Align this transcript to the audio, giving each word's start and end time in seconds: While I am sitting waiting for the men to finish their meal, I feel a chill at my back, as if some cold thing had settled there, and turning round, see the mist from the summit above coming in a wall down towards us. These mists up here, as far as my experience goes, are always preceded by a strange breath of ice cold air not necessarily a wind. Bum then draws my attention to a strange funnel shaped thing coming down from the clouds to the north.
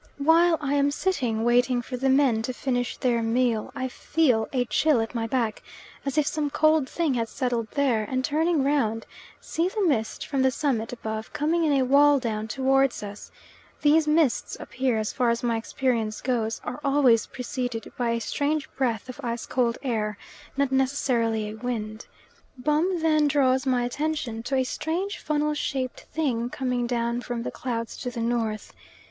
While 0.17 0.57
I 0.59 0.73
am 0.73 0.89
sitting 0.89 1.43
waiting 1.43 1.83
for 1.83 1.95
the 1.95 2.09
men 2.09 2.41
to 2.41 2.53
finish 2.53 2.97
their 2.97 3.21
meal, 3.21 3.71
I 3.75 3.87
feel 3.87 4.49
a 4.51 4.65
chill 4.65 4.99
at 4.99 5.13
my 5.13 5.27
back, 5.27 5.61
as 6.07 6.17
if 6.17 6.25
some 6.25 6.49
cold 6.49 6.89
thing 6.89 7.13
had 7.13 7.29
settled 7.29 7.69
there, 7.73 8.03
and 8.05 8.25
turning 8.25 8.63
round, 8.63 9.05
see 9.39 9.67
the 9.69 9.83
mist 9.85 10.25
from 10.25 10.41
the 10.41 10.49
summit 10.49 10.91
above 10.91 11.31
coming 11.33 11.65
in 11.65 11.73
a 11.73 11.83
wall 11.85 12.17
down 12.17 12.47
towards 12.47 13.03
us. 13.03 13.29
These 13.83 14.07
mists 14.07 14.59
up 14.59 14.73
here, 14.73 14.97
as 14.97 15.13
far 15.13 15.29
as 15.29 15.43
my 15.43 15.55
experience 15.55 16.19
goes, 16.19 16.59
are 16.63 16.79
always 16.83 17.27
preceded 17.27 17.91
by 17.95 18.09
a 18.09 18.19
strange 18.19 18.67
breath 18.75 19.07
of 19.07 19.21
ice 19.23 19.45
cold 19.45 19.77
air 19.83 20.17
not 20.57 20.71
necessarily 20.71 21.47
a 21.49 21.53
wind. 21.53 22.07
Bum 22.57 23.01
then 23.03 23.27
draws 23.27 23.67
my 23.67 23.83
attention 23.83 24.41
to 24.41 24.55
a 24.55 24.63
strange 24.63 25.19
funnel 25.19 25.53
shaped 25.53 26.07
thing 26.11 26.49
coming 26.49 26.87
down 26.87 27.21
from 27.21 27.43
the 27.43 27.51
clouds 27.51 27.95
to 27.97 28.09
the 28.09 28.21
north. 28.21 28.73